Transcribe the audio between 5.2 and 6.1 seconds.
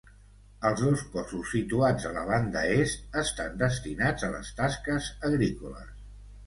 agrícoles.